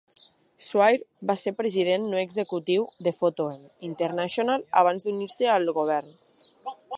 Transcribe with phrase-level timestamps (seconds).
[0.67, 3.61] Swire va ser president no executiu de Photo-Em
[3.91, 6.11] International abans d'unir-se al govern.